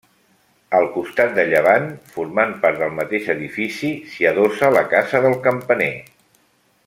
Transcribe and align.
Al 0.77 0.85
costat 0.93 1.35
de 1.39 1.43
llevant, 1.49 1.85
formant 2.15 2.55
part 2.63 2.81
del 2.83 2.97
mateix 3.01 3.29
edifici 3.35 3.93
s'hi 4.13 4.27
adossa 4.31 4.75
la 4.79 4.85
casa 4.95 5.23
del 5.27 5.41
campaner. 5.49 5.93